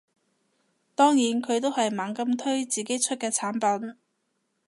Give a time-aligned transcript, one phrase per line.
[0.95, 3.95] 當然佢都係猛咁推自己出嘅產品